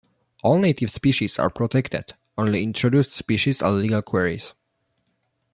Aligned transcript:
All 0.41 0.57
native 0.57 0.89
species 0.89 1.37
are 1.37 1.51
protected, 1.51 2.15
only 2.35 2.63
introduced 2.63 3.11
species 3.11 3.61
are 3.61 3.69
legal 3.71 4.01
quarries. 4.01 4.53